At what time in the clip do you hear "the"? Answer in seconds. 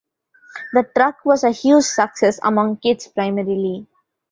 0.73-0.89